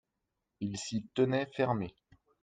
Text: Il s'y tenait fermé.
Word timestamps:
Il 0.61 0.79
s'y 0.79 1.05
tenait 1.13 1.45
fermé. 1.55 1.93